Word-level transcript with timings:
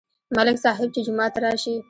ملک 0.35 0.57
صاحب 0.63 0.89
چې 0.95 1.01
جومات 1.05 1.31
ته 1.35 1.39
راشي. 1.45 1.75